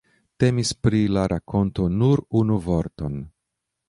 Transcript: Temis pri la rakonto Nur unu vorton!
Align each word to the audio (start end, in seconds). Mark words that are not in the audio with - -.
Temis 0.43 0.69
pri 0.85 1.01
la 1.17 1.25
rakonto 1.33 1.85
Nur 1.97 2.23
unu 2.41 2.57
vorton! 2.69 3.21